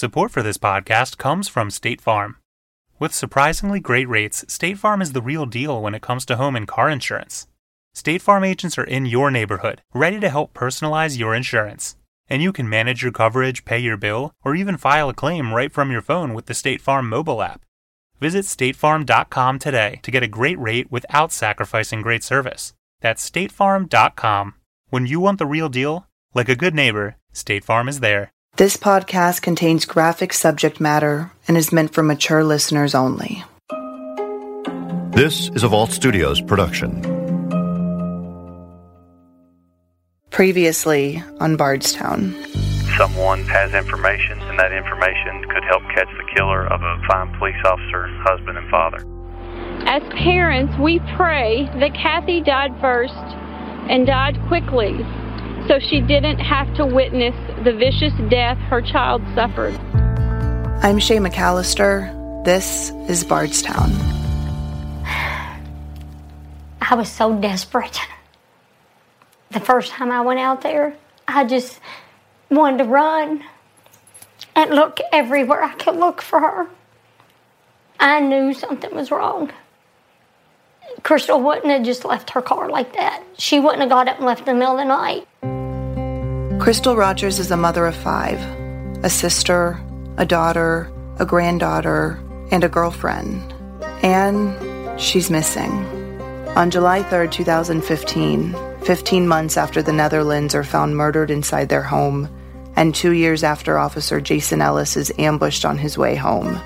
[0.00, 2.38] Support for this podcast comes from State Farm.
[2.98, 6.56] With surprisingly great rates, State Farm is the real deal when it comes to home
[6.56, 7.46] and car insurance.
[7.92, 11.96] State Farm agents are in your neighborhood, ready to help personalize your insurance.
[12.30, 15.70] And you can manage your coverage, pay your bill, or even file a claim right
[15.70, 17.60] from your phone with the State Farm mobile app.
[18.20, 22.72] Visit statefarm.com today to get a great rate without sacrificing great service.
[23.02, 24.54] That's statefarm.com.
[24.88, 28.32] When you want the real deal, like a good neighbor, State Farm is there.
[28.60, 33.42] This podcast contains graphic subject matter and is meant for mature listeners only.
[35.12, 37.00] This is a Vault Studios production.
[40.28, 42.36] Previously on Bardstown.
[42.98, 47.64] Someone has information, and that information could help catch the killer of a fine police
[47.64, 48.98] officer, husband, and father.
[49.88, 53.14] As parents, we pray that Kathy died first
[53.88, 55.02] and died quickly
[55.70, 59.72] so she didn't have to witness the vicious death her child suffered.
[60.82, 62.44] I'm Shay McAllister.
[62.44, 63.92] This is Bardstown.
[65.04, 68.00] I was so desperate.
[69.52, 70.96] The first time I went out there,
[71.28, 71.78] I just
[72.50, 73.44] wanted to run
[74.56, 76.66] and look everywhere I could look for her.
[78.00, 79.52] I knew something was wrong.
[81.04, 83.22] Crystal wouldn't have just left her car like that.
[83.38, 85.28] She wouldn't have got up and left in the middle of the night.
[86.60, 88.38] Crystal Rogers is a mother of five
[89.02, 89.80] a sister,
[90.18, 93.54] a daughter, a granddaughter, and a girlfriend.
[94.02, 95.72] And she's missing.
[96.54, 102.28] On July 3rd, 2015, 15 months after the Netherlands are found murdered inside their home,
[102.76, 106.60] and two years after Officer Jason Ellis is ambushed on his way home,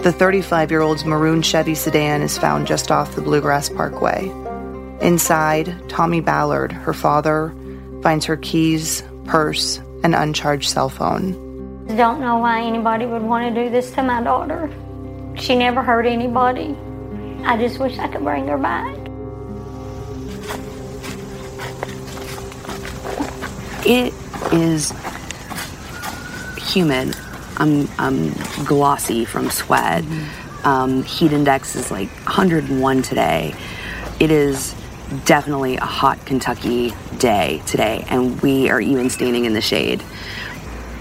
[0.00, 4.28] the 35 year old's maroon Chevy sedan is found just off the Bluegrass Parkway.
[5.00, 7.54] Inside, Tommy Ballard, her father,
[8.02, 11.86] finds her keys, purse, and uncharged cell phone.
[11.88, 14.70] I Don't know why anybody would want to do this to my daughter.
[15.36, 16.76] She never hurt anybody.
[17.44, 18.96] I just wish I could bring her back.
[23.86, 24.12] It
[24.52, 24.92] is
[26.58, 27.14] humid.
[27.58, 28.32] I'm, I'm
[28.64, 30.04] glossy from sweat.
[30.64, 33.54] Um, heat index is like 101 today.
[34.18, 34.74] It is
[35.24, 40.02] definitely a hot Kentucky day today, and we are even standing in the shade.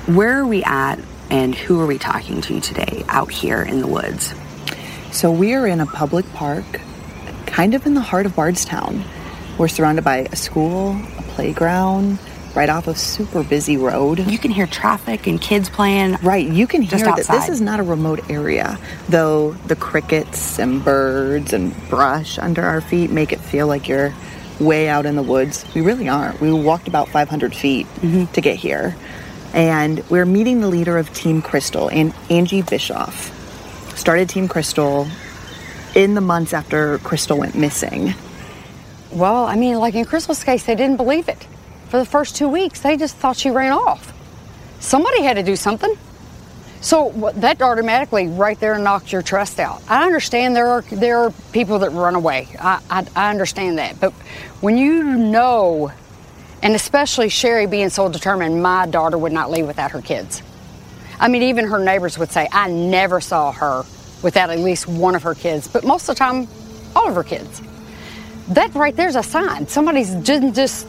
[0.08, 1.00] Where are we at,
[1.30, 4.34] and who are we talking to today out here in the woods?
[5.12, 6.66] So we are in a public park,
[7.46, 9.04] kind of in the heart of Bardstown.
[9.58, 12.20] We're surrounded by a school, a playground,
[12.56, 14.20] right off a super busy road.
[14.20, 16.18] You can hear traffic and kids playing.
[16.24, 20.84] Right, you can hear that this is not a remote area, though the crickets and
[20.84, 24.14] birds and brush under our feet make it feel like you're
[24.60, 25.66] way out in the woods.
[25.74, 26.40] We really aren't.
[26.42, 28.32] We walked about 500 feet mm-hmm.
[28.34, 28.96] to get here.
[29.54, 33.32] And we're meeting the leader of Team Crystal, and Angie Bischoff.
[33.98, 35.08] Started Team Crystal
[35.96, 38.14] in the months after Crystal went missing.
[39.12, 41.48] Well, I mean, like in Crystal's case, they didn't believe it.
[41.88, 44.12] For the first two weeks, they just thought she ran off.
[44.82, 45.96] Somebody had to do something.
[46.86, 49.82] So that automatically right there knocks your trust out.
[49.90, 52.48] I understand there are there are people that run away.
[52.60, 54.00] I, I, I understand that.
[54.00, 54.14] But
[54.62, 55.92] when you know,
[56.62, 60.44] and especially Sherry being so determined, my daughter would not leave without her kids.
[61.20, 63.84] I mean, even her neighbors would say, I never saw her
[64.22, 66.48] without at least one of her kids, but most of the time,
[66.96, 67.64] all of her kids.
[68.50, 69.68] That right there's a sign.
[69.68, 70.88] Somebody's just, just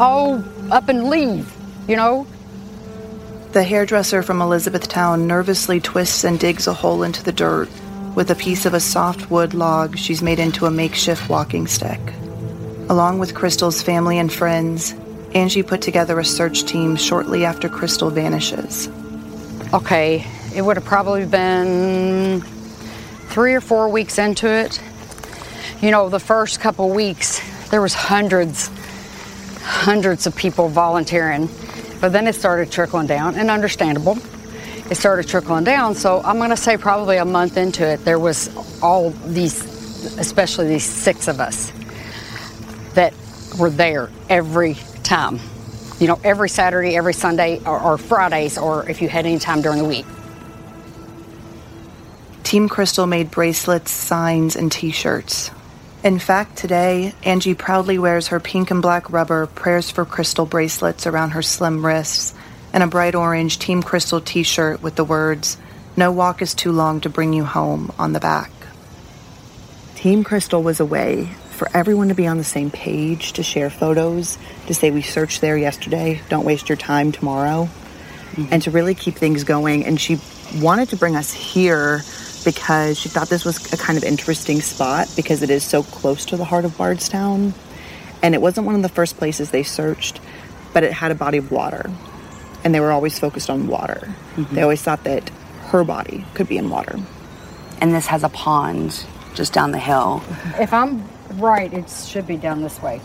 [0.00, 0.42] all
[0.72, 1.54] up and leave,
[1.86, 2.26] you know?
[3.52, 7.68] The hairdresser from Elizabethtown nervously twists and digs a hole into the dirt.
[8.14, 11.98] With a piece of a soft wood log, she's made into a makeshift walking stick.
[12.88, 14.94] Along with Crystal's family and friends,
[15.34, 18.88] Angie put together a search team shortly after Crystal vanishes.
[19.74, 20.24] Okay,
[20.54, 22.42] it would have probably been
[23.30, 24.80] three or four weeks into it.
[25.80, 27.40] You know, the first couple weeks,
[27.70, 28.70] there was hundreds,
[29.64, 31.48] hundreds of people volunteering.
[32.00, 34.18] But then it started trickling down, and understandable.
[34.90, 38.18] It started trickling down, so I'm going to say probably a month into it, there
[38.18, 38.50] was
[38.82, 39.62] all these,
[40.18, 41.72] especially these six of us,
[42.94, 43.14] that
[43.58, 44.74] were there every
[45.04, 45.38] time.
[46.00, 49.60] You know, every Saturday, every Sunday, or, or Fridays, or if you had any time
[49.62, 50.06] during the week.
[52.42, 55.52] Team Crystal made bracelets, signs, and t shirts.
[56.02, 61.06] In fact, today, Angie proudly wears her pink and black rubber Prayers for Crystal bracelets
[61.06, 62.34] around her slim wrists
[62.72, 65.58] and a bright orange Team Crystal t shirt with the words,
[65.96, 68.50] No walk is too long to bring you home on the back.
[69.94, 73.68] Team Crystal was a way for everyone to be on the same page, to share
[73.68, 74.38] photos,
[74.68, 77.68] to say we searched there yesterday, don't waste your time tomorrow.
[78.30, 78.52] Mm-hmm.
[78.52, 79.84] and to really keep things going.
[79.84, 80.20] And she
[80.54, 82.02] wanted to bring us here
[82.44, 86.24] because she thought this was a kind of interesting spot because it is so close
[86.26, 87.54] to the heart of Bardstown.
[88.22, 90.20] And it wasn't one of the first places they searched,
[90.72, 91.90] but it had a body of water.
[92.64, 94.14] And they were always focused on water.
[94.36, 94.54] Mm-hmm.
[94.54, 95.30] They always thought that
[95.68, 96.98] her body could be in water.
[97.80, 100.22] And this has a pond just down the hill.
[100.58, 103.00] If I'm right, it should be down this way.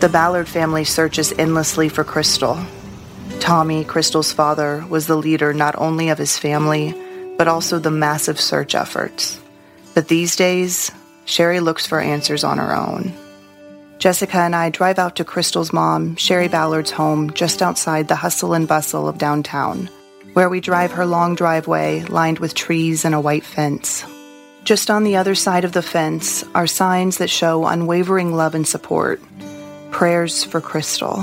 [0.00, 2.58] The Ballard family searches endlessly for Crystal.
[3.40, 6.94] Tommy, Crystal's father, was the leader not only of his family,
[7.42, 9.40] but also the massive search efforts.
[9.96, 10.92] But these days,
[11.24, 13.12] Sherry looks for answers on her own.
[13.98, 18.54] Jessica and I drive out to Crystal's mom, Sherry Ballard's home, just outside the hustle
[18.54, 19.90] and bustle of downtown,
[20.34, 24.04] where we drive her long driveway lined with trees and a white fence.
[24.62, 28.68] Just on the other side of the fence are signs that show unwavering love and
[28.68, 29.20] support.
[29.90, 31.22] Prayers for Crystal.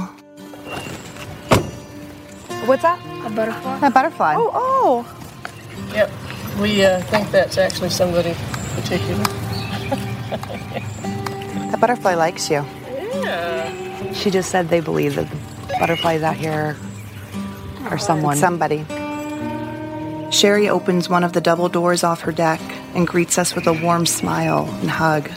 [2.67, 2.99] What's that?
[3.25, 3.87] A butterfly?
[3.87, 4.35] A butterfly.
[4.37, 5.19] Oh, oh.
[5.93, 6.11] Yep.
[6.59, 8.35] We uh, think that's actually somebody
[8.75, 9.23] particular.
[11.69, 12.65] That butterfly likes you.
[13.23, 14.13] Yeah.
[14.13, 16.75] She just said they believe that the butterflies out here
[17.89, 18.37] are someone.
[18.37, 18.85] Somebody.
[20.31, 22.59] Sherry opens one of the double doors off her deck
[22.93, 25.29] and greets us with a warm smile and hug.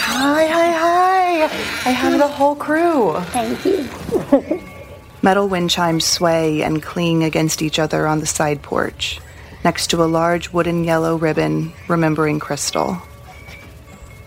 [0.00, 1.42] Hi, hi, hi.
[1.88, 3.14] I have the whole crew.
[3.32, 4.68] Thank you.
[5.20, 9.20] Metal wind chimes sway and cling against each other on the side porch,
[9.64, 13.02] next to a large wooden yellow ribbon remembering Crystal.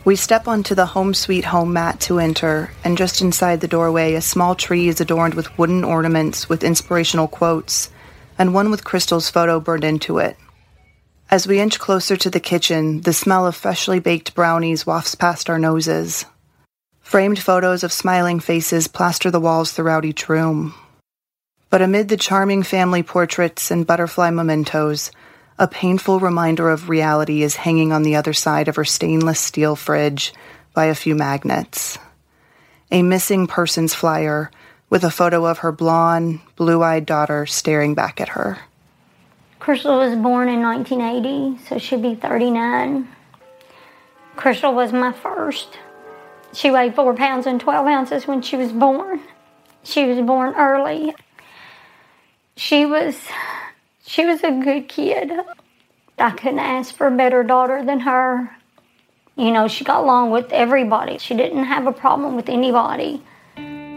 [0.03, 4.15] We step onto the home sweet home mat to enter, and just inside the doorway,
[4.15, 7.89] a small tree is adorned with wooden ornaments with inspirational quotes,
[8.37, 10.35] and one with Crystal's photo burned into it.
[11.29, 15.49] As we inch closer to the kitchen, the smell of freshly baked brownies wafts past
[15.49, 16.25] our noses.
[17.11, 20.73] Framed photos of smiling faces plaster the walls throughout each room.
[21.69, 25.11] But amid the charming family portraits and butterfly mementos,
[25.59, 29.75] a painful reminder of reality is hanging on the other side of her stainless steel
[29.75, 30.33] fridge
[30.73, 31.97] by a few magnets.
[32.93, 34.49] A missing persons flyer
[34.89, 38.57] with a photo of her blonde, blue eyed daughter staring back at her.
[39.59, 43.05] Crystal was born in 1980, so she'd be 39.
[44.37, 45.77] Crystal was my first.
[46.53, 49.21] She weighed four pounds and 12 ounces when she was born.
[49.83, 51.13] She was born early.
[52.56, 53.18] She was,
[54.06, 55.31] she was a good kid.
[56.18, 58.56] I couldn't ask for a better daughter than her.
[59.36, 61.18] You know, she got along with everybody.
[61.18, 63.24] She didn't have a problem with anybody.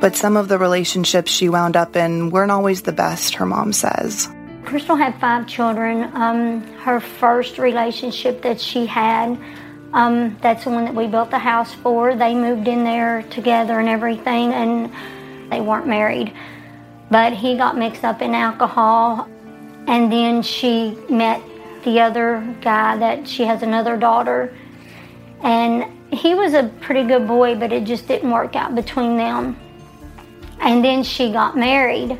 [0.00, 3.73] But some of the relationships she wound up in weren't always the best, her mom
[3.73, 4.29] says.
[4.65, 6.11] Crystal had five children.
[6.15, 9.39] Um, her first relationship that she had,
[9.94, 12.17] um, that's the one that we built the house for.
[12.17, 14.93] They moved in there together and everything, and
[15.50, 16.35] they weren't married.
[17.11, 19.29] But he got mixed up in alcohol,
[19.87, 21.41] and then she met
[21.85, 24.52] the other guy that she has another daughter.
[25.43, 29.56] And he was a pretty good boy, but it just didn't work out between them.
[30.58, 32.19] And then she got married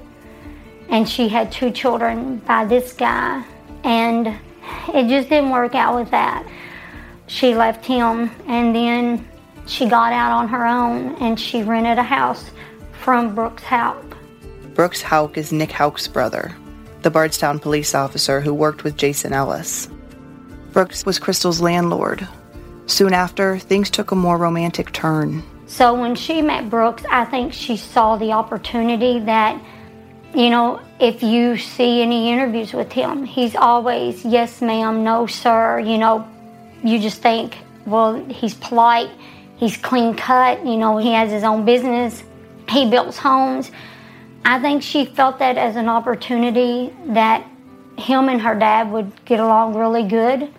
[0.91, 3.43] and she had two children by this guy
[3.85, 4.29] and
[4.93, 6.47] it just didn't work out with that
[7.27, 9.27] she left him and then
[9.67, 12.51] she got out on her own and she rented a house
[13.03, 14.05] from brooks houck
[14.75, 16.53] Brooks Houck is Nick Houck's brother,
[17.03, 19.89] the Bardstown police officer who worked with Jason Ellis.
[20.73, 22.27] Brooks was Crystal's landlord.
[22.87, 25.45] Soon after, things took a more romantic turn.
[25.67, 29.59] so when she met brooks i think she saw the opportunity that
[30.35, 35.79] you know if you see any interviews with him he's always yes ma'am no sir
[35.81, 36.27] you know
[36.85, 39.11] you just think well he's polite
[39.57, 42.23] he's clean cut you know he has his own business
[42.69, 43.71] he builds homes
[44.45, 47.45] i think she felt that as an opportunity that
[47.97, 50.53] him and her dad would get along really good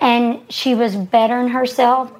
[0.00, 2.12] and she was bettering herself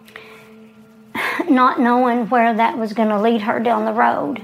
[1.48, 4.40] not knowing where that was going to lead her down the road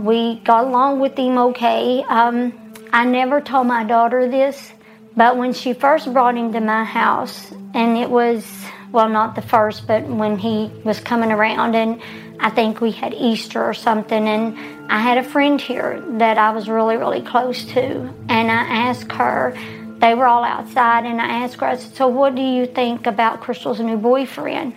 [0.00, 2.02] we got along with him okay.
[2.08, 2.52] Um,
[2.92, 4.72] I never told my daughter this,
[5.16, 8.46] but when she first brought him to my house, and it was,
[8.92, 12.00] well, not the first, but when he was coming around, and
[12.38, 14.58] I think we had Easter or something, and
[14.90, 19.12] I had a friend here that I was really, really close to, and I asked
[19.12, 19.56] her,
[19.98, 23.06] they were all outside, and I asked her, I said, So, what do you think
[23.06, 24.74] about Crystal's new boyfriend?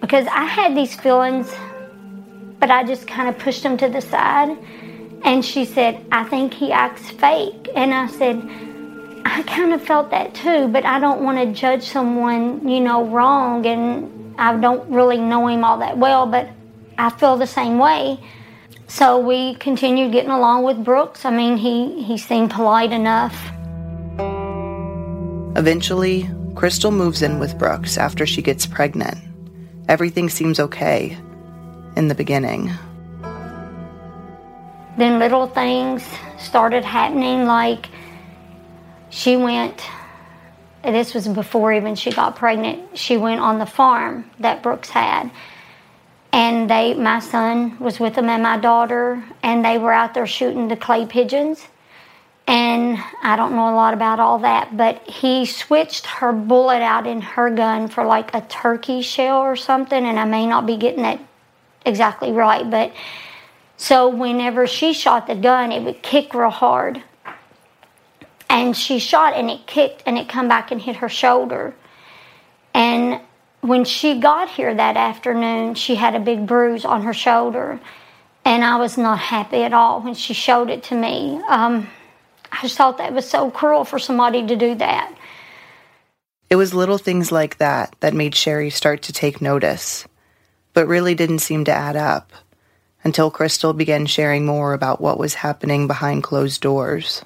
[0.00, 1.50] Because I had these feelings
[2.60, 4.56] but I just kind of pushed them to the side.
[5.24, 7.68] And she said, I think he acts fake.
[7.74, 8.36] And I said,
[9.24, 13.06] I kind of felt that too, but I don't want to judge someone, you know,
[13.06, 13.66] wrong.
[13.66, 16.48] And I don't really know him all that well, but
[16.98, 18.18] I feel the same way.
[18.86, 21.24] So we continued getting along with Brooks.
[21.24, 23.34] I mean, he, he seemed polite enough.
[25.56, 29.18] Eventually, Crystal moves in with Brooks after she gets pregnant.
[29.88, 31.16] Everything seems okay
[31.96, 32.70] in the beginning.
[34.96, 36.04] Then little things
[36.38, 37.86] started happening, like
[39.10, 39.82] she went,
[40.82, 45.30] this was before even she got pregnant, she went on the farm that Brooks had.
[46.32, 50.28] And they, my son was with them and my daughter, and they were out there
[50.28, 51.66] shooting the clay pigeons.
[52.46, 57.06] And I don't know a lot about all that, but he switched her bullet out
[57.06, 60.76] in her gun for like a turkey shell or something, and I may not be
[60.76, 61.20] getting that
[61.84, 62.92] exactly right, but
[63.76, 67.02] so whenever she shot the gun, it would kick real hard.
[68.50, 71.74] And she shot and it kicked and it come back and hit her shoulder.
[72.74, 73.20] And
[73.60, 77.80] when she got here that afternoon, she had a big bruise on her shoulder.
[78.44, 81.40] And I was not happy at all when she showed it to me.
[81.48, 81.88] Um,
[82.50, 85.14] I just thought that was so cruel for somebody to do that.
[86.48, 90.08] It was little things like that that made Sherry start to take notice,
[90.72, 92.32] but really didn't seem to add up
[93.04, 97.22] until Crystal began sharing more about what was happening behind closed doors.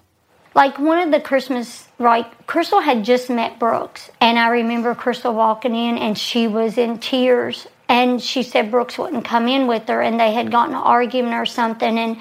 [0.55, 2.27] Like one of the Christmas, right?
[2.47, 6.99] Crystal had just met Brooks, and I remember Crystal walking in and she was in
[6.99, 7.67] tears.
[7.89, 11.35] And she said Brooks wouldn't come in with her, and they had gotten an argument
[11.35, 11.99] or something.
[11.99, 12.17] And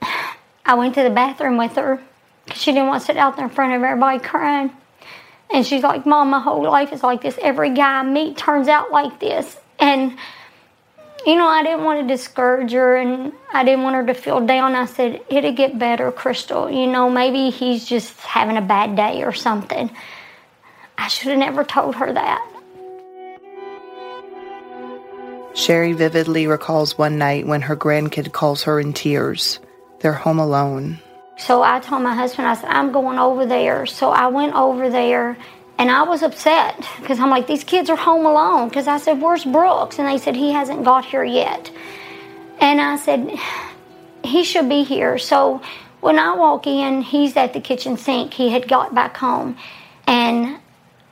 [0.64, 2.00] I went to the bathroom with her
[2.44, 4.72] because she didn't want to sit out there in front of everybody crying.
[5.50, 7.38] And she's like, Mom, my whole life is like this.
[7.40, 9.56] Every guy I meet turns out like this.
[9.78, 10.16] And
[11.28, 14.46] you know, I didn't want to discourage her and I didn't want her to feel
[14.46, 14.74] down.
[14.74, 16.70] I said, it'll get better, Crystal.
[16.70, 19.90] You know, maybe he's just having a bad day or something.
[20.96, 22.42] I should have never told her that.
[25.54, 29.60] Sherry vividly recalls one night when her grandkid calls her in tears.
[30.00, 30.98] They're home alone.
[31.36, 33.84] So I told my husband, I said, I'm going over there.
[33.84, 35.36] So I went over there
[35.78, 38.68] and I was upset because I'm like, these kids are home alone.
[38.68, 39.98] Because I said, Where's Brooks?
[39.98, 41.70] And they said, He hasn't got here yet.
[42.60, 43.38] And I said,
[44.24, 45.18] He should be here.
[45.18, 45.62] So
[46.00, 48.34] when I walk in, he's at the kitchen sink.
[48.34, 49.56] He had got back home.
[50.06, 50.58] And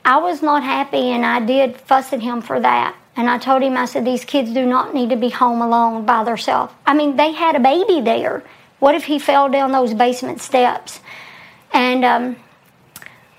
[0.03, 2.95] I was not happy, and I did fuss at him for that.
[3.15, 6.05] And I told him, I said, These kids do not need to be home alone
[6.05, 6.73] by themselves.
[6.85, 8.43] I mean, they had a baby there.
[8.79, 10.99] What if he fell down those basement steps?
[11.71, 12.35] And, um,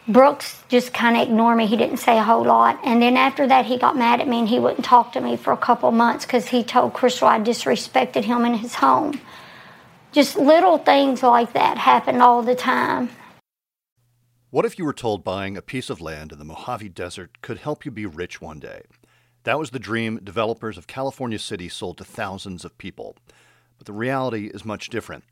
[0.09, 1.67] Brooks just kind of ignored me.
[1.67, 2.81] He didn't say a whole lot.
[2.83, 5.37] And then after that, he got mad at me and he wouldn't talk to me
[5.37, 9.21] for a couple months because he told Crystal I disrespected him in his home.
[10.13, 13.11] Just little things like that happened all the time.
[14.49, 17.59] What if you were told buying a piece of land in the Mojave Desert could
[17.59, 18.85] help you be rich one day?
[19.45, 23.15] That was the dream developers of California City sold to thousands of people.
[23.77, 25.25] But the reality is much different.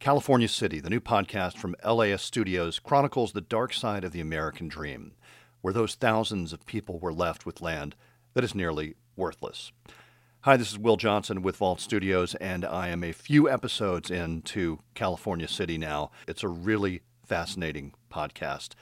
[0.00, 4.68] California City, the new podcast from LAist Studios, chronicles the dark side of the American
[4.68, 5.12] dream,
[5.60, 7.96] where those thousands of people were left with land
[8.34, 9.72] that is nearly worthless.
[10.42, 14.78] Hi, this is Will Johnson with Vault Studios, and I am a few episodes into
[14.94, 16.12] California City now.
[16.28, 18.74] It's a really fascinating podcast.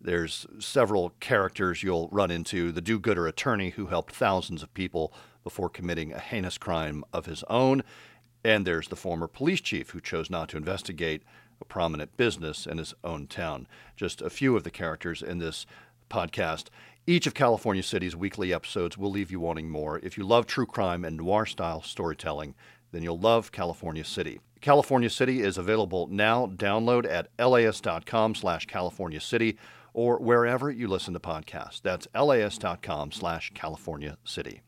[0.00, 5.14] There's several characters you'll run into the do gooder attorney who helped thousands of people
[5.44, 7.84] before committing a heinous crime of his own.
[8.44, 11.22] And there's the former police chief who chose not to investigate
[11.60, 13.66] a prominent business in his own town.
[13.96, 15.66] Just a few of the characters in this
[16.10, 16.66] podcast.
[17.06, 19.98] Each of California City's weekly episodes will leave you wanting more.
[20.00, 22.54] If you love true crime and noir style storytelling,
[22.92, 24.40] then you'll love California City.
[24.60, 26.46] California City is available now.
[26.46, 29.56] Download at laist.com slash California City
[29.92, 31.80] or wherever you listen to podcasts.
[31.80, 34.62] That's laist.com slash California City.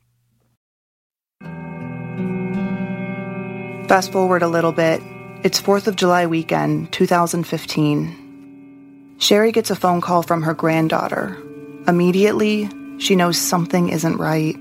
[3.88, 5.02] Fast forward a little bit.
[5.42, 9.14] It's 4th of July weekend, 2015.
[9.16, 11.38] Sherry gets a phone call from her granddaughter.
[11.86, 12.68] Immediately,
[12.98, 14.54] she knows something isn't right.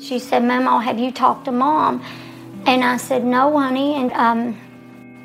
[0.00, 2.04] She said, Mama, have you talked to mom?
[2.66, 3.94] And I said, No, honey.
[3.94, 4.58] And um,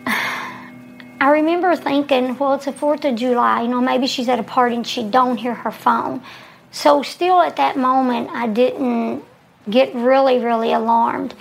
[1.20, 3.64] I remember thinking, well, it's the 4th of July.
[3.64, 6.22] You know, maybe she's at a party and she don't hear her phone.
[6.70, 9.24] So still at that moment, I didn't
[9.68, 11.34] get really, really alarmed.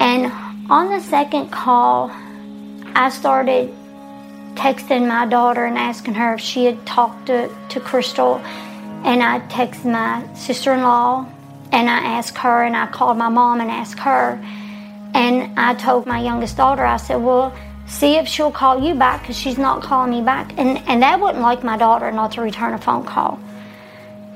[0.00, 0.32] And
[0.72, 2.10] on the second call,
[2.94, 3.68] I started
[4.54, 8.36] texting my daughter and asking her if she had talked to, to Crystal.
[9.04, 11.26] And I texted my sister in law
[11.72, 14.40] and I asked her, and I called my mom and asked her.
[15.12, 17.54] And I told my youngest daughter, I said, Well,
[17.86, 20.58] see if she'll call you back because she's not calling me back.
[20.58, 23.38] And, and that wouldn't like my daughter not to return a phone call.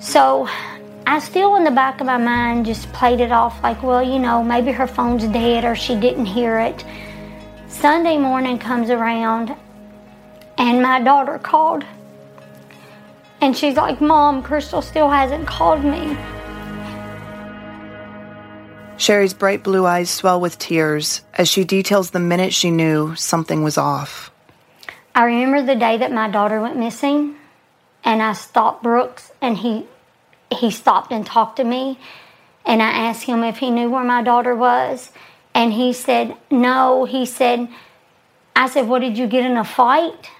[0.00, 0.48] So
[1.08, 4.18] I still, in the back of my mind, just played it off like, well, you
[4.18, 6.84] know, maybe her phone's dead or she didn't hear it.
[7.68, 9.54] Sunday morning comes around,
[10.58, 11.84] and my daughter called.
[13.40, 16.16] And she's like, Mom, Crystal still hasn't called me.
[18.96, 23.62] Sherry's bright blue eyes swell with tears as she details the minute she knew something
[23.62, 24.32] was off.
[25.14, 27.36] I remember the day that my daughter went missing,
[28.02, 29.86] and I stopped Brooks, and he
[30.50, 31.98] he stopped and talked to me,
[32.64, 35.10] and I asked him if he knew where my daughter was,
[35.54, 37.04] and he said no.
[37.04, 37.68] He said,
[38.54, 40.30] I said, "What did you get in a fight?"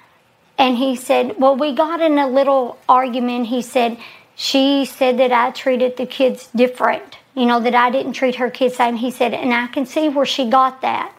[0.58, 3.98] And he said, "Well, we got in a little argument." He said,
[4.34, 8.50] "She said that I treated the kids different." you know, that I didn't treat her
[8.50, 8.96] kids same.
[8.96, 11.12] He said, and I can see where she got that.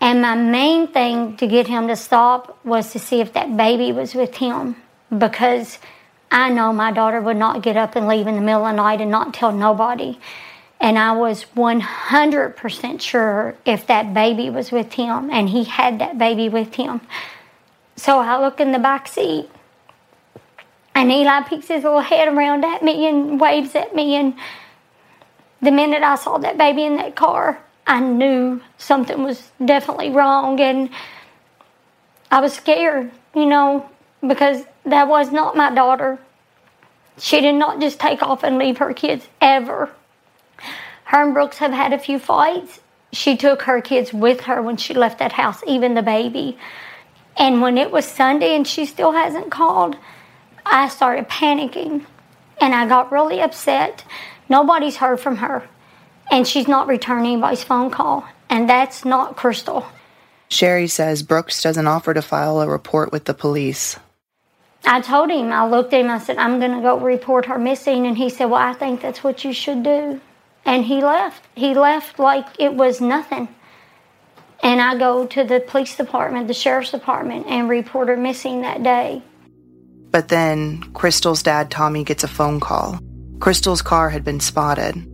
[0.00, 3.90] And my main thing to get him to stop was to see if that baby
[3.90, 4.76] was with him
[5.16, 5.78] because
[6.34, 8.76] I know my daughter would not get up and leave in the middle of the
[8.76, 10.18] night and not tell nobody.
[10.80, 16.18] And I was 100% sure if that baby was with him and he had that
[16.18, 17.02] baby with him.
[17.94, 19.48] So I look in the back seat
[20.92, 24.34] and Eli peeks his little head around at me and waves at me and
[25.62, 30.60] the minute I saw that baby in that car, I knew something was definitely wrong
[30.60, 30.90] and
[32.28, 33.88] I was scared, you know,
[34.26, 36.18] because that was not my daughter.
[37.18, 39.90] She did not just take off and leave her kids ever.
[41.04, 42.80] Her and Brooks have had a few fights.
[43.12, 46.58] She took her kids with her when she left that house, even the baby.
[47.36, 49.96] And when it was Sunday and she still hasn't called,
[50.66, 52.04] I started panicking
[52.60, 54.04] and I got really upset
[54.48, 55.66] Nobody's heard from her,
[56.30, 59.86] and she's not returning anybody's phone call, and that's not Crystal.
[60.48, 63.98] Sherry says Brooks doesn't offer to file a report with the police.
[64.86, 67.58] I told him, I looked at him, I said, I'm going to go report her
[67.58, 68.06] missing.
[68.06, 70.20] And he said, Well, I think that's what you should do.
[70.64, 71.42] And he left.
[71.54, 73.48] He left like it was nothing.
[74.62, 78.82] And I go to the police department, the sheriff's department, and report her missing that
[78.82, 79.22] day.
[80.10, 82.98] But then Crystal's dad, Tommy, gets a phone call.
[83.40, 85.10] Crystal's car had been spotted.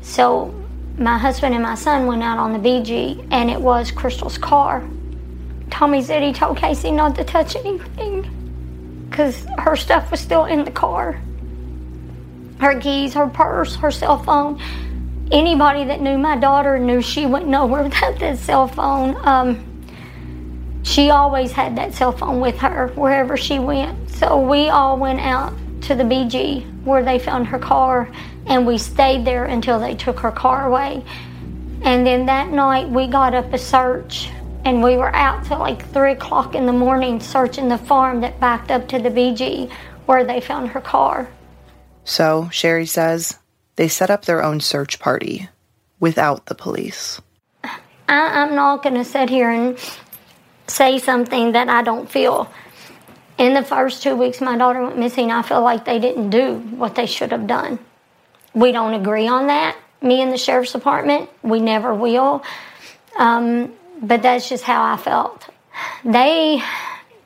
[0.00, 0.52] So
[0.98, 4.82] my husband and my son went out on the BG, and it was Crystal's car.
[5.70, 8.41] Tommy said he told Casey not to touch anything
[9.12, 11.20] because her stuff was still in the car
[12.62, 14.60] her keys, her purse, her cell phone.
[15.30, 19.16] Anybody that knew my daughter knew she went nowhere without that cell phone.
[19.26, 19.68] Um,
[20.84, 24.10] she always had that cell phone with her wherever she went.
[24.10, 28.08] So we all went out to the BG where they found her car,
[28.46, 31.04] and we stayed there until they took her car away.
[31.82, 34.30] And then that night we got up a search,
[34.64, 38.40] and we were out till like three o'clock in the morning searching the farm that
[38.40, 39.70] backed up to the BG
[40.06, 41.28] where they found her car.
[42.04, 43.38] So, Sherry says,
[43.76, 45.48] they set up their own search party
[46.00, 47.20] without the police.
[48.08, 49.78] I, am not going to sit here and
[50.66, 52.50] say something that I don't feel
[53.38, 56.56] in the first two weeks my daughter went missing, I feel like they didn't do
[56.76, 57.78] what they should have done.
[58.54, 59.76] We don't agree on that.
[60.00, 62.44] Me and the sheriff's department, we never will.
[63.18, 63.72] Um,
[64.02, 65.48] but that's just how I felt.
[66.04, 66.62] They,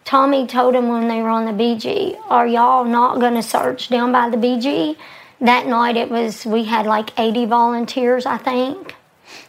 [0.04, 3.88] Tommy told them when they were on the BG, Are y'all not going to search
[3.88, 4.96] down by the BG?
[5.40, 8.94] That night it was, we had like 80 volunteers, I think,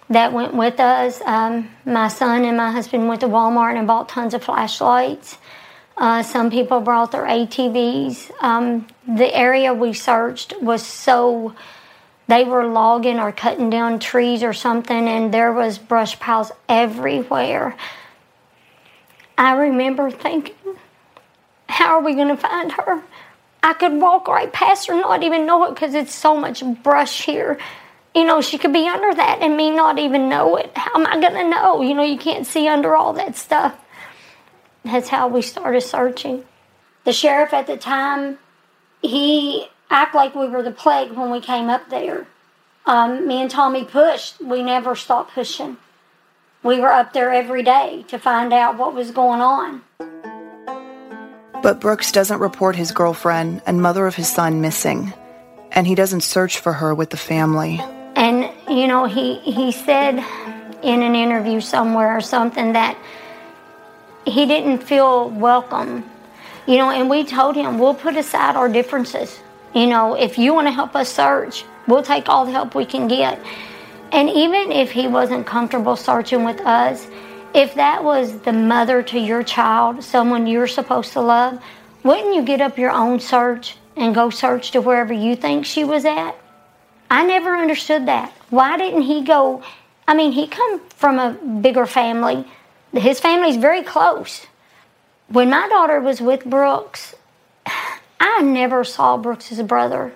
[0.10, 1.22] that went with us.
[1.22, 5.38] Um, my son and my husband went to Walmart and bought tons of flashlights.
[5.98, 8.32] Uh, some people brought their ATVs.
[8.42, 11.56] Um, the area we searched was so
[12.28, 17.76] they were logging or cutting down trees or something, and there was brush piles everywhere.
[19.38, 20.56] I remember thinking,
[21.70, 23.04] how are we going to find her?
[23.63, 27.24] I could walk right past her, not even know it, because it's so much brush
[27.24, 27.58] here.
[28.16, 30.72] You know, she could be under that and me not even know it.
[30.76, 31.82] How am I going to know?
[31.82, 33.76] You know, you can't see under all that stuff.
[34.84, 36.44] That's how we started searching.
[37.04, 38.40] The sheriff at the time,
[39.02, 42.28] he acted like we were the plague when we came up there.
[42.86, 44.39] Um, me and Tommy pushed.
[44.41, 45.78] We never stopped pushing.
[46.63, 49.82] We were up there every day to find out what was going on.
[51.62, 55.13] But Brooks doesn't report his girlfriend and mother of his son missing,
[55.71, 57.82] and he doesn't search for her with the family.
[58.15, 60.23] And, you know, he, he said
[60.82, 62.97] in an interview somewhere or something that
[64.26, 66.04] he didn't feel welcome.
[66.67, 69.39] You know, and we told him we'll put aside our differences.
[69.73, 72.86] You know, if you want to help us search, we'll take all the help we
[72.86, 73.39] can get.
[74.12, 77.08] And even if he wasn't comfortable searching with us,
[77.53, 81.62] if that was the mother to your child, someone you're supposed to love,
[82.03, 85.84] wouldn't you get up your own search and go search to wherever you think she
[85.84, 86.34] was at.
[87.10, 88.32] I never understood that.
[88.49, 89.63] Why didn't he go?
[90.08, 92.45] I mean, he come from a bigger family.
[92.93, 94.45] His family's very close.
[95.27, 97.15] When my daughter was with Brooks,
[98.19, 100.13] I never saw Brooks's brother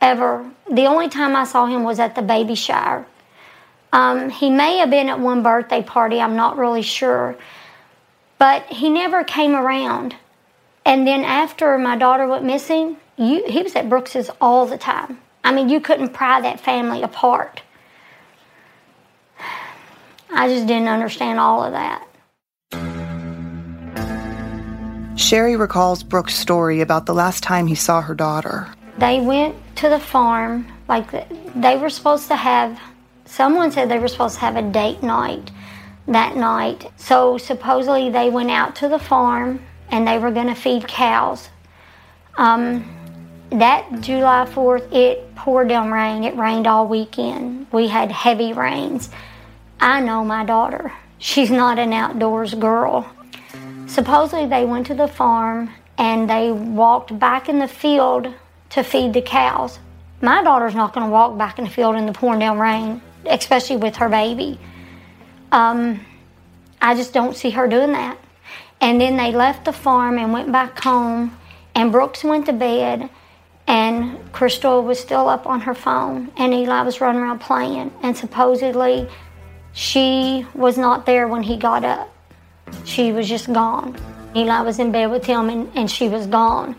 [0.00, 0.50] ever.
[0.70, 3.06] The only time I saw him was at the baby shower.
[3.92, 7.36] Um, he may have been at one birthday party, I'm not really sure.
[8.38, 10.16] But he never came around.
[10.84, 15.18] And then after my daughter went missing, you, he was at Brooks's all the time.
[15.42, 17.62] I mean, you couldn't pry that family apart.
[20.30, 22.06] I just didn't understand all of that.
[25.16, 28.68] Sherry recalls Brooke's story about the last time he saw her daughter.
[28.98, 31.10] They went to the farm, like
[31.54, 32.78] they were supposed to have,
[33.24, 35.50] someone said they were supposed to have a date night
[36.06, 36.86] that night.
[36.96, 41.48] So supposedly they went out to the farm and they were going to feed cows.
[42.36, 42.92] Um,
[43.50, 46.24] that July 4th, it poured down rain.
[46.24, 47.66] It rained all weekend.
[47.72, 49.08] We had heavy rains.
[49.80, 50.92] I know my daughter.
[51.18, 53.10] She's not an outdoors girl.
[53.96, 58.28] Supposedly they went to the farm and they walked back in the field
[58.68, 59.78] to feed the cows.
[60.20, 63.00] My daughter's not going to walk back in the field in the pouring down rain,
[63.24, 64.60] especially with her baby.
[65.50, 66.04] Um,
[66.78, 68.18] I just don't see her doing that.
[68.82, 71.34] And then they left the farm and went back home,
[71.74, 73.08] and Brooks went to bed,
[73.66, 78.14] and Crystal was still up on her phone, and Eli was running around playing, and
[78.14, 79.08] supposedly
[79.72, 82.12] she was not there when he got up.
[82.84, 83.96] She was just gone.
[84.34, 86.76] Eli was in bed with him, and, and she was gone.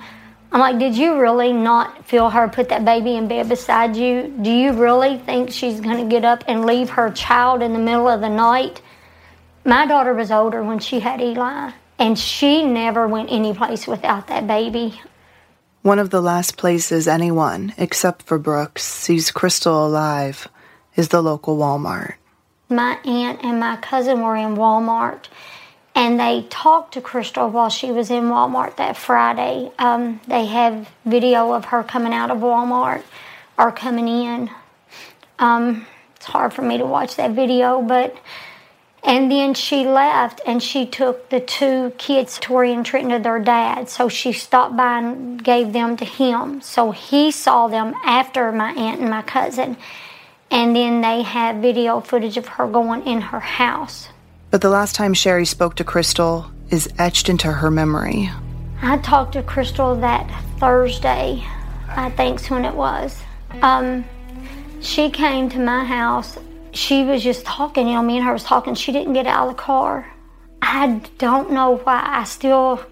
[0.52, 4.34] I'm like, did you really not feel her put that baby in bed beside you?
[4.42, 7.80] Do you really think she's going to get up and leave her child in the
[7.80, 8.82] middle of the night?
[9.66, 14.48] My daughter was older when she had Eli, and she never went anyplace without that
[14.48, 15.02] baby.
[15.82, 20.48] One of the last places anyone, except for Brooks, sees Crystal alive
[20.96, 22.16] is the local Walmart.
[22.70, 25.28] My aunt and my cousin were in Walmart
[25.98, 29.72] and they talked to Crystal while she was in Walmart that Friday.
[29.80, 33.02] Um, they have video of her coming out of Walmart
[33.58, 34.52] or coming in.
[35.40, 38.16] Um, it's hard for me to watch that video, but
[39.04, 43.40] and then she left and she took the two kids, Tori and Trenton, to their
[43.40, 43.90] dad.
[43.90, 46.62] So she stopped by and gave them to him.
[46.62, 49.78] So he saw them after my aunt and my cousin.
[50.52, 54.10] And then they have video footage of her going in her house.
[54.58, 58.32] But the last time Sherry spoke to Crystal is etched into her memory.
[58.82, 61.46] I talked to Crystal that Thursday,
[61.90, 63.22] I think's when it was.
[63.62, 64.04] Um,
[64.82, 66.40] she came to my house.
[66.72, 68.74] She was just talking, you know, me and her was talking.
[68.74, 70.12] She didn't get out of the car.
[70.60, 72.02] I don't know why.
[72.04, 72.84] I still,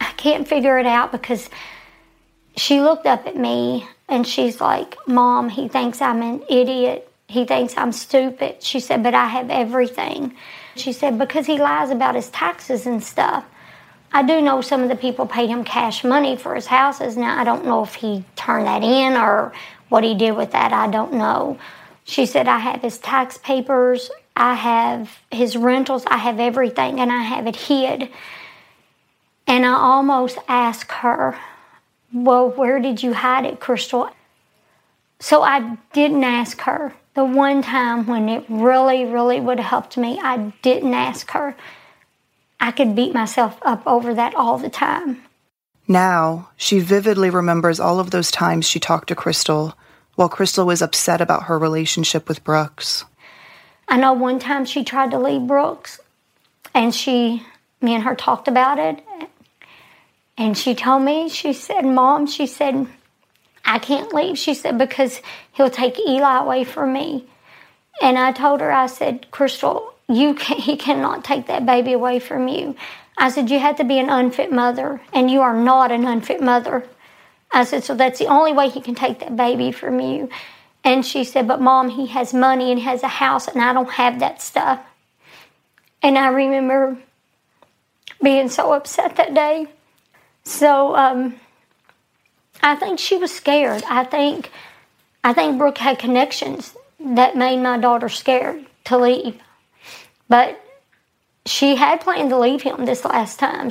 [0.00, 1.50] I can't figure it out because
[2.56, 7.12] she looked up at me and she's like, Mom, he thinks I'm an idiot.
[7.28, 8.62] He thinks I'm stupid.
[8.62, 10.34] She said, but I have everything.
[10.76, 13.44] She said, because he lies about his taxes and stuff.
[14.12, 17.16] I do know some of the people paid him cash money for his houses.
[17.16, 19.52] Now, I don't know if he turned that in or
[19.88, 20.72] what he did with that.
[20.72, 21.58] I don't know.
[22.04, 27.12] She said, I have his tax papers, I have his rentals, I have everything, and
[27.12, 28.08] I have it hid.
[29.46, 31.38] And I almost asked her,
[32.12, 34.10] Well, where did you hide it, Crystal?
[35.20, 36.94] So I didn't ask her.
[37.14, 41.54] The one time when it really, really would have helped me, I didn't ask her.
[42.58, 45.22] I could beat myself up over that all the time.
[45.86, 49.74] Now, she vividly remembers all of those times she talked to Crystal
[50.14, 53.04] while Crystal was upset about her relationship with Brooks.
[53.88, 56.00] I know one time she tried to leave Brooks,
[56.74, 57.42] and she,
[57.80, 59.04] me and her talked about it.
[60.38, 62.86] And she told me, she said, Mom, she said,
[63.64, 64.38] I can't leave.
[64.38, 65.20] She said, because
[65.52, 67.26] he'll take Eli away from me.
[68.00, 72.18] And I told her, I said, Crystal, you can, he cannot take that baby away
[72.18, 72.74] from you.
[73.16, 76.42] I said, you have to be an unfit mother, and you are not an unfit
[76.42, 76.86] mother.
[77.52, 80.30] I said, so that's the only way he can take that baby from you.
[80.82, 83.90] And she said, but mom, he has money and has a house, and I don't
[83.90, 84.80] have that stuff.
[86.02, 86.96] And I remember
[88.22, 89.68] being so upset that day.
[90.44, 91.38] So, um,
[92.62, 93.82] I think she was scared.
[93.88, 94.50] I think
[95.24, 99.40] I think Brooke had connections that made my daughter scared to leave.
[100.28, 100.60] But
[101.46, 103.70] she had planned to leave him this last time.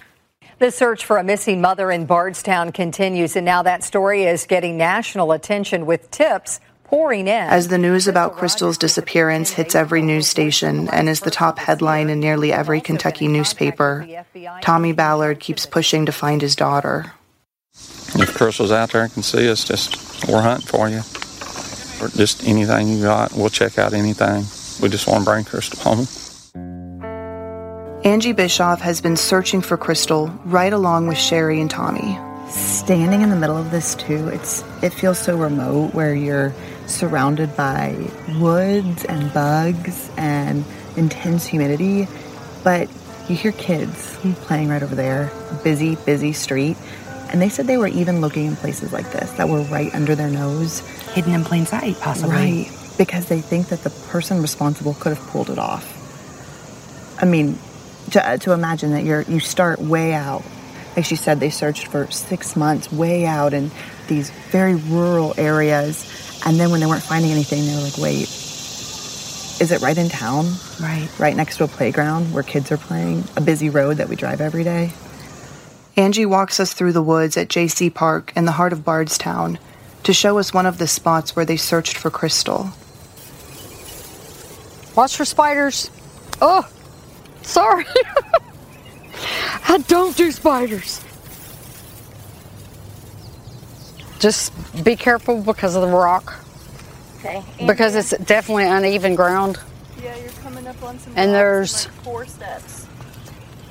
[0.60, 4.78] The search for a missing mother in Bardstown continues, and now that story is getting
[4.78, 7.48] national attention with tips pouring in.
[7.50, 12.10] As the news about Crystal's disappearance hits every news station and is the top headline
[12.10, 14.08] in nearly every Kentucky newspaper,
[14.62, 17.12] Tommy Ballard keeps pushing to find his daughter.
[18.16, 21.02] If Crystal's out there and can see us, just we're hunting for you.
[22.04, 24.46] Or just anything you got, we'll check out anything.
[24.82, 26.08] We just want to bring Crystal home.
[28.04, 32.18] Angie Bischoff has been searching for Crystal right along with Sherry and Tommy.
[32.50, 36.54] Standing in the middle of this too, it's it feels so remote where you're
[36.88, 37.96] surrounded by
[38.40, 40.66] woods and bugs and
[40.98, 42.08] intense humidity,
[42.64, 42.90] but
[43.30, 45.32] you hear kids playing right over there,
[45.64, 46.76] busy, busy street.
[47.32, 50.16] And they said they were even looking in places like this that were right under
[50.16, 50.80] their nose.
[51.14, 52.36] Hidden in plain sight, possibly.
[52.36, 52.72] Right.
[52.98, 55.98] Because they think that the person responsible could have pulled it off.
[57.22, 57.58] I mean,
[58.12, 60.44] to, uh, to imagine that you're you start way out.
[60.96, 63.72] Like she said, they searched for six months way out in
[64.08, 66.06] these very rural areas.
[66.46, 68.24] And then when they weren't finding anything, they were like, wait,
[69.62, 70.52] is it right in town?
[70.82, 71.08] Right.
[71.18, 74.42] Right next to a playground where kids are playing, a busy road that we drive
[74.42, 74.92] every day?
[75.98, 79.60] Angie walks us through the woods at JC Park in the heart of Bardstown
[80.04, 82.70] to show us one of the spots where they searched for Crystal.
[84.96, 85.90] Watch for spiders.
[86.42, 86.68] Oh,
[87.44, 87.86] sorry.
[89.68, 91.02] I don't do spiders.
[94.20, 96.40] Just be careful because of the rock.
[97.20, 97.44] Okay.
[97.66, 99.60] Because it's definitely uneven ground.
[100.02, 102.88] Yeah, you're coming up on some And rocks there's- like four steps.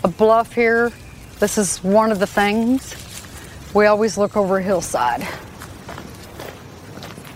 [0.04, 0.92] A bluff here.
[1.40, 2.94] This is one of the things.
[3.72, 5.26] We always look over a hillside.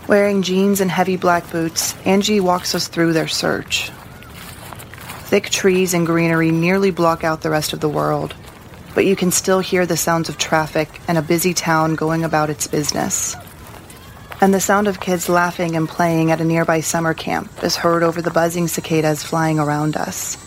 [0.07, 3.89] Wearing jeans and heavy black boots, Angie walks us through their search.
[5.31, 8.35] Thick trees and greenery nearly block out the rest of the world,
[8.95, 12.51] but you can still hear the sounds of traffic and a busy town going about
[12.51, 13.35] its business.
[14.43, 18.03] And the sound of kids laughing and playing at a nearby summer camp is heard
[18.03, 20.44] over the buzzing cicadas flying around us.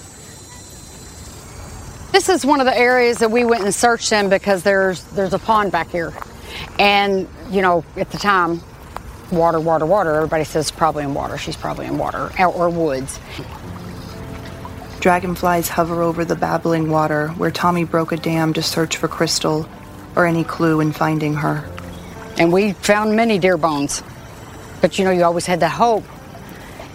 [2.18, 5.36] This is one of the areas that we went and searched in because there's there's
[5.36, 6.12] a pond back here.
[6.80, 8.64] And, you know, at the time,
[9.32, 11.38] water, water, water, everybody says probably in water.
[11.38, 13.20] She's probably in water or, or woods.
[15.00, 19.70] Dragonflies hover over the babbling water where Tommy broke a dam to search for Crystal
[20.16, 21.70] or any clue in finding her.
[22.40, 24.02] And we found many deer bones.
[24.82, 26.04] But you know, you always had the hope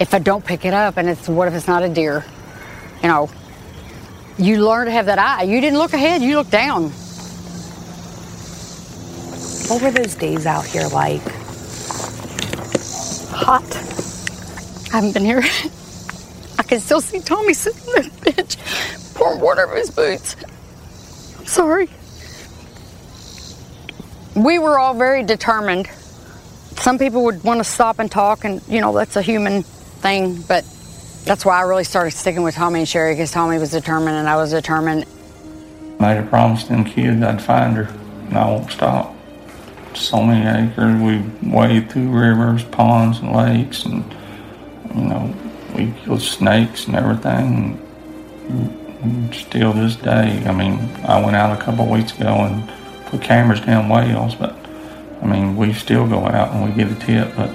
[0.00, 2.24] if I don't pick it up and it's what if it's not a deer?
[3.04, 3.30] You know,
[4.38, 5.42] you learn to have that eye.
[5.42, 6.90] You didn't look ahead, you looked down.
[9.68, 11.22] What were those days out here like?
[13.30, 13.64] Hot.
[14.92, 15.42] I haven't been here.
[16.58, 18.56] I can still see Tommy sitting on that bench,
[19.14, 20.36] pouring water over his boots.
[21.38, 21.88] I'm sorry.
[24.34, 25.88] We were all very determined.
[26.76, 30.42] Some people would want to stop and talk, and you know, that's a human thing,
[30.42, 30.64] but
[31.24, 34.28] that's why I really started sticking with Tommy and Sherry because Tommy was determined and
[34.28, 35.06] I was determined.
[36.00, 37.84] Made a promise to them kids I'd find her,
[38.28, 39.14] and I won't stop.
[39.94, 44.04] So many acres, we waded through rivers, ponds, and lakes, and
[44.94, 45.34] you know,
[45.76, 47.80] we killed snakes and everything.
[49.02, 52.68] And still this day, I mean, I went out a couple weeks ago and
[53.06, 54.56] put cameras down whales, but
[55.22, 57.50] I mean, we still go out and we get a tip, but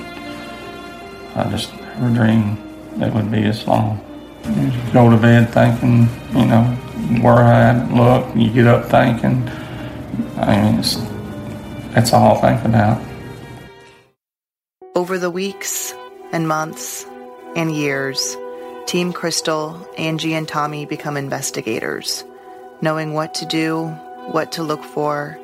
[1.36, 2.67] I just never dreamed
[3.00, 4.04] it would be long.
[4.46, 6.64] You go to bed thinking, you know,
[7.22, 9.48] where I look, you get up thinking.
[10.38, 10.96] I mean, it's,
[11.94, 13.02] that's all I think about.
[14.96, 15.94] Over the weeks
[16.32, 17.06] and months
[17.56, 18.38] and years,
[18.88, 22.24] Team Crystal, Angie, and Tommy become investigators,
[22.82, 23.88] knowing what to do,
[24.32, 25.38] what to look for,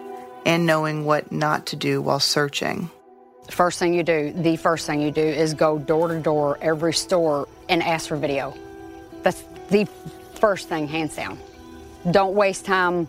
[0.46, 2.90] and knowing what not to do while searching.
[3.50, 6.94] First thing you do, the first thing you do is go door to door, every
[6.94, 8.56] store, and ask for video.
[9.22, 9.86] That's the
[10.36, 11.38] first thing, hands down.
[12.10, 13.08] Don't waste time.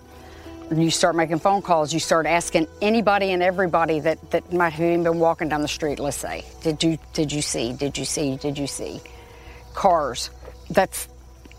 [0.75, 1.93] You start making phone calls.
[1.93, 5.69] You start asking anybody and everybody that, that might have even been walking down the
[5.69, 5.99] street.
[5.99, 7.73] Let's say, did you did you see?
[7.73, 8.37] Did you see?
[8.37, 9.01] Did you see?
[9.75, 10.31] Cars.
[10.71, 11.09] That's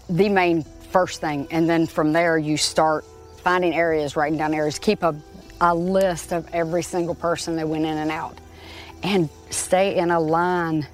[0.10, 3.06] the main first thing, and then from there you start
[3.44, 4.80] finding areas, writing down areas.
[4.80, 5.16] Keep a
[5.62, 8.38] a list of every single person that went in and out
[9.06, 10.88] and stay in a line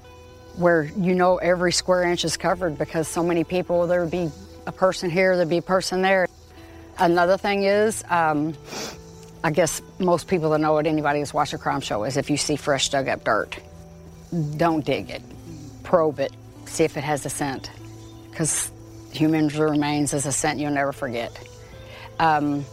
[0.57, 4.29] where you know every square inch is covered because so many people there would be
[4.67, 6.27] a person here there'd be a person there.
[6.99, 8.53] Another thing is um,
[9.43, 12.29] i guess most people that know it anybody who's watched a crime show is if
[12.29, 13.57] you see fresh dug up dirt
[14.55, 15.21] don't dig it.
[15.83, 16.31] Probe it.
[16.65, 17.69] See if it has a scent.
[18.29, 18.71] Because
[19.11, 21.37] human remains is a scent you'll never forget.
[22.19, 22.65] Um,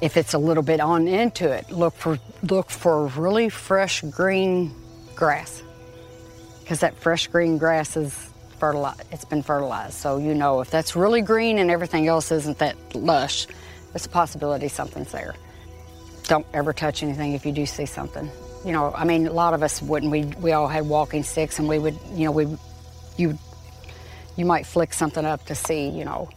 [0.00, 4.72] if it's a little bit on into it, look for look for really fresh green
[5.16, 5.62] grass,
[6.60, 9.02] because that fresh green grass is fertilized.
[9.10, 12.76] It's been fertilized, so you know if that's really green and everything else isn't that
[12.94, 13.46] lush,
[13.92, 15.34] there's a possibility something's there.
[16.28, 18.30] don't ever touch anything if you do see something.
[18.64, 20.12] You know, I mean, a lot of us wouldn't.
[20.12, 22.46] We we all had walking sticks, and we would, you know, we
[23.16, 23.38] you
[24.36, 26.28] you might flick something up to see, you know.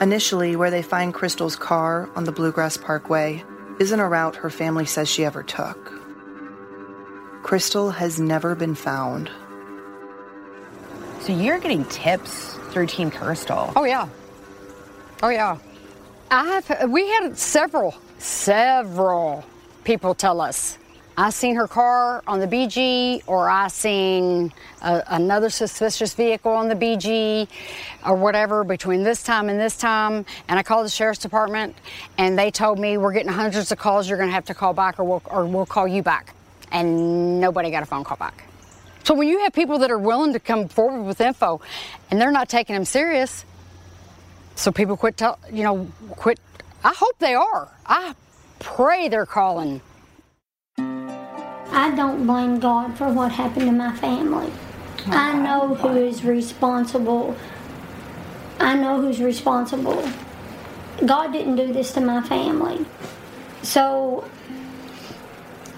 [0.00, 3.44] Initially, where they find Crystal's car on the Bluegrass Parkway
[3.80, 5.92] isn't a route her family says she ever took.
[7.42, 9.30] Crystal has never been found.
[11.20, 13.72] So you're getting tips through Team Crystal.
[13.74, 14.08] Oh yeah.
[15.22, 15.58] Oh yeah.
[16.30, 16.90] I have.
[16.90, 19.44] We had several, several
[19.84, 20.78] people tell us.
[21.18, 26.68] I seen her car on the BG, or I seen a, another suspicious vehicle on
[26.68, 27.48] the BG,
[28.06, 30.24] or whatever between this time and this time.
[30.46, 31.74] And I called the sheriff's department,
[32.18, 34.08] and they told me we're getting hundreds of calls.
[34.08, 36.36] You're going to have to call back, or we'll, or we'll call you back.
[36.70, 38.44] And nobody got a phone call back.
[39.02, 41.60] So when you have people that are willing to come forward with info,
[42.12, 43.44] and they're not taking them serious,
[44.54, 46.38] so people quit tell, you know, quit.
[46.84, 47.72] I hope they are.
[47.84, 48.14] I
[48.60, 49.80] pray they're calling.
[51.70, 54.52] I don't blame God for what happened to my family.
[55.06, 57.36] I know who is responsible.
[58.58, 60.06] I know who's responsible.
[61.06, 62.84] God didn't do this to my family.
[63.62, 64.28] So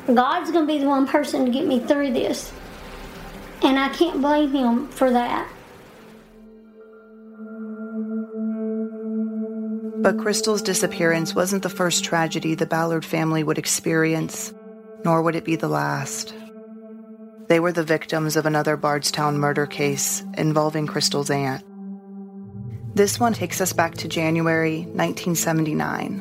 [0.06, 2.52] God's going to be the one person to get me through this.
[3.62, 5.48] And I can't blame him for that.
[10.02, 14.54] But Crystal's disappearance wasn't the first tragedy the Ballard family would experience,
[15.04, 16.34] nor would it be the last.
[17.48, 21.64] They were the victims of another Bardstown murder case involving Crystal's aunt.
[22.94, 26.20] This one takes us back to January 1979,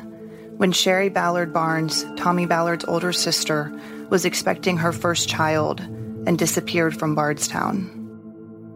[0.58, 3.72] when Sherry Ballard Barnes, Tommy Ballard's older sister,
[4.10, 7.96] was expecting her first child and disappeared from Bardstown.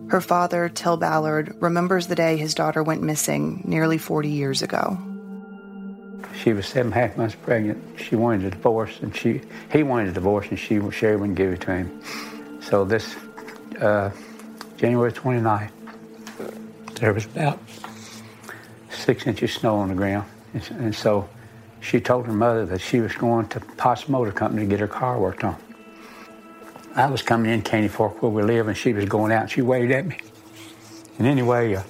[0.10, 4.98] Her father, Till Ballard, remembers the day his daughter went missing nearly 40 years ago.
[6.36, 8.00] She was seven and a half months pregnant.
[8.00, 11.54] She wanted a divorce, and she he wanted a divorce, and she Sherry wouldn't give
[11.54, 12.02] it to him.
[12.62, 13.16] So this
[13.80, 14.12] uh,
[14.78, 15.72] January 29th,
[16.96, 17.60] there was about
[18.90, 21.30] six inches of snow on the ground, and, and so
[21.82, 24.88] she told her mother that she was going to Potts Motor Company to get her
[24.88, 25.56] car worked on.
[26.96, 29.52] I was coming in Caney Fork where we live, and she was going out, and
[29.52, 30.18] she waved at me.
[31.18, 31.84] And anyway, uh,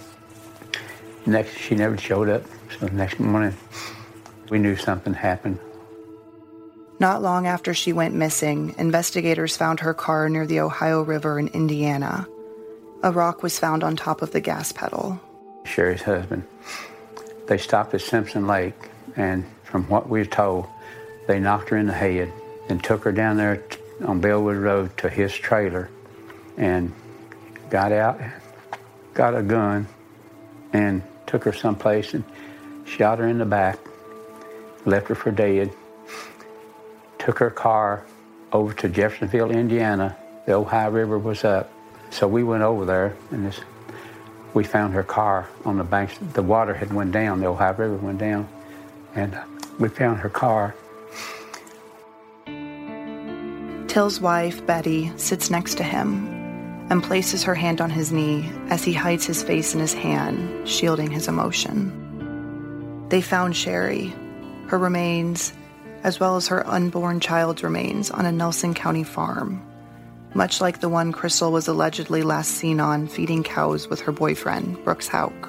[1.26, 2.44] next she never showed up.
[2.80, 3.56] So the next morning,
[4.50, 5.60] we knew something happened.
[7.00, 11.48] Not long after she went missing, investigators found her car near the Ohio River in
[11.50, 12.28] Indiana.
[13.02, 15.20] A rock was found on top of the gas pedal.
[15.66, 16.44] Sherry's husband.
[17.48, 20.68] They stopped at Simpson Lake, and from what we were told,
[21.28, 22.32] they knocked her in the head
[22.70, 23.62] and took her down there
[24.06, 25.90] on Bellwood Road to his trailer
[26.58, 26.94] and
[27.70, 28.22] got out,
[29.14, 29.88] got a gun,
[30.72, 32.24] and took her someplace and
[32.86, 33.78] shot her in the back,
[34.86, 35.72] left her for dead,
[37.20, 38.06] took her car
[38.52, 40.16] over to Jeffersonville, Indiana.
[40.46, 41.72] The Ohio River was up.
[42.12, 43.60] So we went over there and this,
[44.54, 46.18] we found her car on the banks.
[46.34, 48.48] The water had went down, the Ohio River went down,
[49.16, 49.44] and uh,
[49.80, 50.76] we found her car.
[53.88, 56.28] Till's wife, Betty, sits next to him
[56.90, 60.68] and places her hand on his knee as he hides his face in his hand,
[60.68, 63.08] shielding his emotion.
[63.10, 64.14] They found Sherry,
[64.74, 65.54] her remains,
[66.02, 69.62] as well as her unborn child's remains, on a Nelson County farm,
[70.34, 74.84] much like the one Crystal was allegedly last seen on feeding cows with her boyfriend,
[74.84, 75.48] Brooks Houck.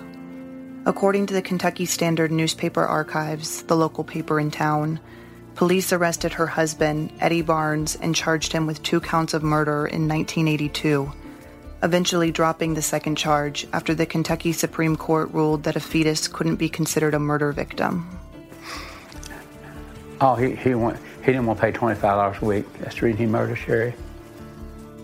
[0.85, 5.01] According to the Kentucky Standard Newspaper Archives, the local paper in town,
[5.55, 10.07] police arrested her husband, Eddie Barnes, and charged him with two counts of murder in
[10.07, 11.11] 1982,
[11.83, 16.57] eventually dropping the second charge after the Kentucky Supreme Court ruled that a fetus couldn't
[16.57, 18.21] be considered a murder victim.
[20.21, 22.73] Oh, he, he, went, he didn't want to pay $25 a week.
[22.79, 23.95] That's the reason he murdered Sherry.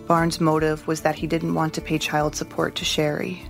[0.07, 3.43] Barnes' motive was that he didn't want to pay child support to Sherry.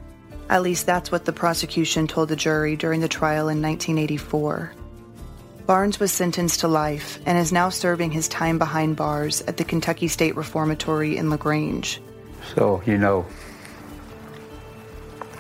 [0.50, 4.74] At least that's what the prosecution told the jury during the trial in 1984.
[5.66, 9.64] Barnes was sentenced to life and is now serving his time behind bars at the
[9.64, 12.02] Kentucky State Reformatory in LaGrange.
[12.56, 13.26] So, you know,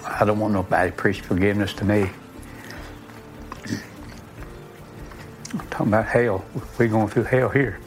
[0.05, 2.09] I don't want nobody to preach forgiveness to me.
[5.53, 6.45] I'm talking about hell.
[6.77, 7.79] We're going through hell here.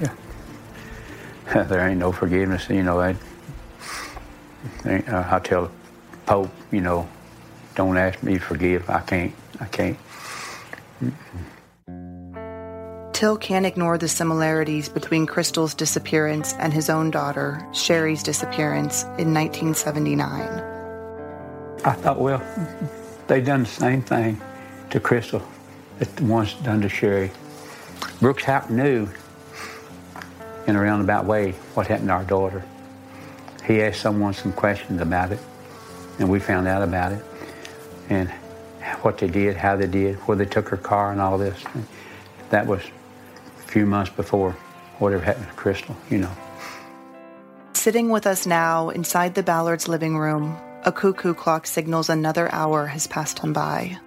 [0.00, 1.64] Yeah.
[1.64, 3.00] there ain't no forgiveness, you know.
[3.00, 3.16] I,
[4.84, 5.70] uh, I tell the
[6.26, 7.08] Pope, you know,
[7.74, 8.88] don't ask me to forgive.
[8.88, 9.34] I can't.
[9.60, 9.98] I can't.
[13.12, 19.34] Till can't ignore the similarities between Crystal's disappearance and his own daughter, Sherry's disappearance in
[19.34, 20.40] 1979.
[21.84, 22.42] I thought, well,
[23.26, 24.40] they done the same thing
[24.90, 25.42] to Crystal
[25.98, 27.30] that ones done to Sherry.
[28.20, 29.08] Brooks Houghton knew
[30.66, 32.64] in a roundabout way what happened to our daughter.
[33.66, 35.40] He asked someone some questions about it,
[36.18, 37.24] and we found out about it,
[38.08, 38.28] and
[39.02, 41.62] what they did, how they did, where they took her car, and all this.
[42.50, 44.52] That was a few months before
[44.98, 46.30] whatever happened to Crystal, you know.
[47.72, 52.86] Sitting with us now inside the Ballard's living room, a cuckoo clock signals another hour
[52.86, 53.98] has passed him by.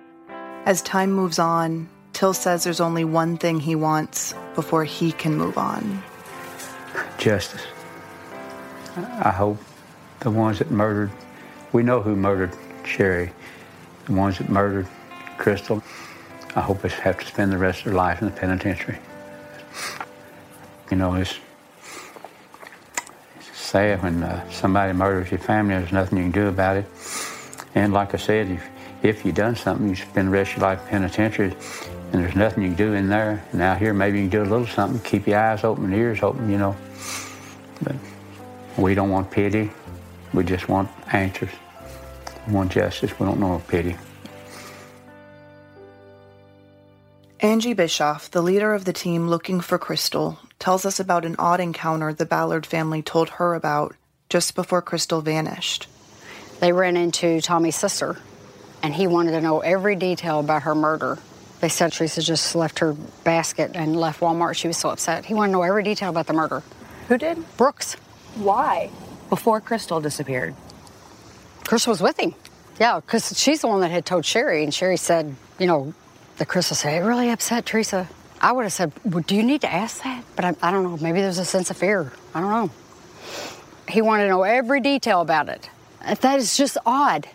[0.68, 5.34] As time moves on, Till says there's only one thing he wants before he can
[5.34, 6.04] move on.
[7.18, 7.62] Justice.
[8.98, 9.60] I hope
[10.20, 11.10] the ones that murdered,
[11.72, 12.54] we know who murdered
[12.84, 13.32] Sherry,
[14.08, 14.88] the ones that murdered
[15.38, 15.82] Crystal,
[16.54, 19.00] I hope they have to spend the rest of their life in the penitentiary.
[20.92, 21.40] You know, it's,
[23.38, 26.86] it's sad when uh, somebody murders your family, there's nothing you can do about it.
[27.74, 28.70] And like I said, if,
[29.04, 31.56] if you've done something, you spend the rest of your life in penitentiary,
[32.12, 33.44] and there's nothing you can do in there.
[33.52, 35.94] And out here, maybe you can do a little something, keep your eyes open and
[35.94, 36.76] ears open, you know.
[37.82, 37.96] But
[38.78, 39.72] we don't want pity.
[40.34, 41.52] We just want answers.
[42.48, 43.18] We want justice.
[43.20, 43.96] We don't know pity.
[47.40, 51.60] Angie Bischoff, the leader of the team looking for Crystal, tells us about an odd
[51.60, 53.96] encounter the Ballard family told her about
[54.28, 55.88] just before Crystal vanished.
[56.60, 58.18] They ran into Tommy's sister,
[58.84, 61.18] and he wanted to know every detail about her murder.
[61.60, 64.56] They said Teresa just left her basket and left Walmart.
[64.56, 65.26] She was so upset.
[65.26, 66.62] He wanted to know every detail about the murder.
[67.08, 67.58] Who did?
[67.58, 67.96] Brooks.
[68.36, 68.92] Why?
[69.30, 70.56] Before Crystal disappeared.
[71.66, 72.36] Crystal was with him.
[72.80, 75.94] Yeah, because she's the one that had told Sherry, and Sherry said, you know,
[76.38, 78.08] the Crystal said, it really upset Teresa.
[78.40, 80.24] I would have said, well, do you need to ask that?
[80.36, 80.98] But I, I don't know.
[80.98, 82.12] Maybe there's a sense of fear.
[82.36, 82.72] I don't know.
[83.90, 85.70] He wanted to know every detail about it.
[86.22, 87.28] That is just odd.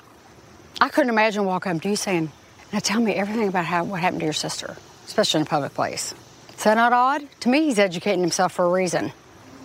[0.83, 2.33] I couldn't imagine walking up to you saying,
[2.73, 4.77] now tell me everything about how, what happened to your sister,
[5.07, 6.13] especially in a public place.
[6.59, 7.23] Is that not odd?
[7.43, 9.13] To me, he's educating himself for a reason.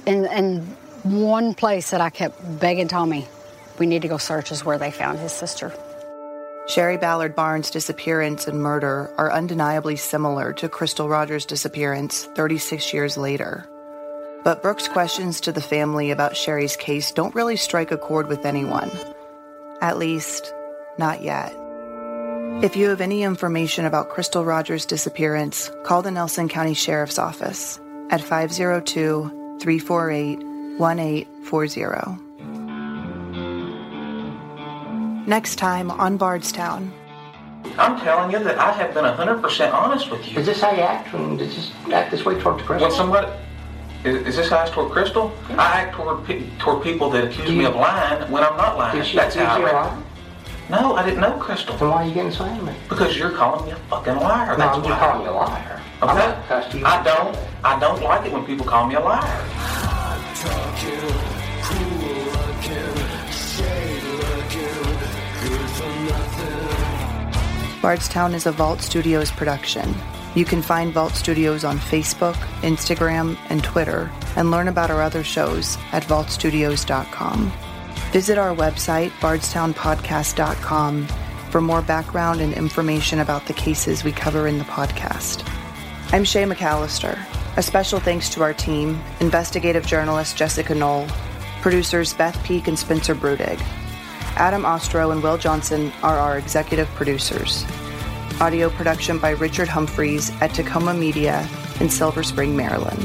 [0.06, 0.68] And, and
[1.02, 3.28] one place that I kept begging Tommy,
[3.80, 5.74] we need to go search is where they found his sister.
[6.68, 13.18] Sherry Ballard Barnes' disappearance and murder are undeniably similar to Crystal Rogers' disappearance 36 years
[13.18, 13.68] later.
[14.44, 18.46] But Brooks' questions to the family about Sherry's case don't really strike a chord with
[18.46, 18.92] anyone.
[19.82, 20.54] At least,
[20.98, 21.54] not yet.
[22.64, 27.80] If you have any information about Crystal Rogers' disappearance, call the Nelson County Sheriff's Office
[28.10, 30.40] at 502 348
[30.80, 32.24] 1840.
[35.28, 36.92] Next time on Bardstown.
[37.78, 40.40] I'm telling you that I have been 100% honest with you.
[40.40, 42.88] Is this how you act when does this act this way toward Crystal?
[42.88, 43.28] When somebody.
[44.04, 45.34] Is, is this how I act toward Crystal?
[45.50, 48.98] I act toward, pe- toward people that accuse me of lying when I'm not lying.
[48.98, 50.07] Did she That's accuse how I you of act.
[50.70, 50.84] Lying?
[50.84, 51.76] No, I didn't know Crystal.
[51.78, 52.74] Then why are you getting so angry?
[52.90, 54.52] Because you're calling me a fucking liar.
[54.52, 54.90] No, That's I'm why.
[54.90, 55.82] just calling you a liar.
[56.02, 56.50] I'm Okay?
[56.50, 56.86] not you.
[56.86, 57.38] I don't.
[57.64, 59.44] I don't like it when people call me a liar.
[67.82, 69.94] Bardstown is a Vault Studios production.
[70.36, 75.24] You can find Vault Studios on Facebook, Instagram, and Twitter, and learn about our other
[75.24, 77.52] shows at vaultstudios.com.
[78.12, 81.08] Visit our website, bardstownpodcast.com,
[81.52, 85.46] for more background and information about the cases we cover in the podcast.
[86.14, 87.20] I'm Shay McAllister.
[87.58, 91.06] A special thanks to our team, investigative journalist Jessica Knoll,
[91.60, 93.60] producers Beth Peak and Spencer Brudig.
[94.38, 97.66] Adam Ostro and Will Johnson are our executive producers.
[98.40, 101.46] Audio production by Richard Humphreys at Tacoma Media
[101.82, 103.02] in Silver Spring, Maryland.